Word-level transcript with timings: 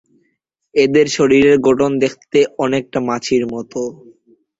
এদের 0.75 1.05
শরীরের 1.09 1.57
গঠন 1.59 1.91
দেখতে 2.03 2.39
অনেকটা 2.57 2.99
মাছির 3.07 3.43
মতো। 3.53 3.81